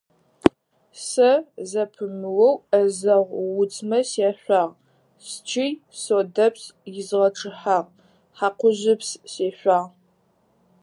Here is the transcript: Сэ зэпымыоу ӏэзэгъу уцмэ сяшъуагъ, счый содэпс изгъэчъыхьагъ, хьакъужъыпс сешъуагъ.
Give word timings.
Сэ 1.07 1.31
зэпымыоу 1.69 2.53
ӏэзэгъу 2.69 3.45
уцмэ 3.61 3.99
сяшъуагъ, 4.09 4.75
счый 5.27 5.71
содэпс 6.01 6.63
изгъэчъыхьагъ, 6.97 7.89
хьакъужъыпс 8.37 9.09
сешъуагъ. 9.31 9.89